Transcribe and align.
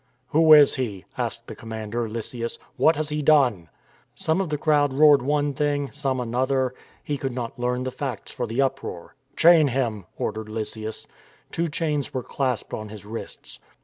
"Who 0.29 0.53
is 0.53 0.77
he?" 0.77 1.05
asked 1.15 1.45
the 1.45 1.53
commander, 1.53 2.09
Lysias. 2.09 2.57
"What 2.75 2.95
has 2.95 3.09
he 3.09 3.21
done?" 3.21 3.69
Some 4.15 4.41
of 4.41 4.49
the 4.49 4.57
crowd 4.57 4.93
roared 4.93 5.21
one 5.21 5.53
thing, 5.53 5.91
some 5.91 6.19
another. 6.19 6.73
He 7.03 7.19
could 7.19 7.33
not 7.33 7.59
learn 7.59 7.83
the 7.83 7.91
facts 7.91 8.31
for 8.31 8.47
the 8.47 8.63
uproar." 8.63 9.13
Chain 9.37 9.67
him," 9.67 10.05
ordered 10.17 10.49
Lysias. 10.49 11.05
Two 11.51 11.69
chains 11.69 12.15
were 12.15 12.23
clasped 12.23 12.73
on 12.73 12.89
his 12.89 13.05
wrists. 13.05 13.59